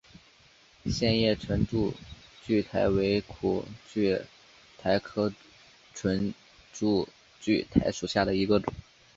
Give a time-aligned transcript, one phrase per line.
[0.87, 1.93] 线叶唇柱
[2.47, 3.63] 苣苔为苦
[3.93, 4.19] 苣
[4.79, 5.31] 苔科
[5.93, 6.33] 唇
[6.73, 7.07] 柱
[7.39, 8.73] 苣苔属下的一个种。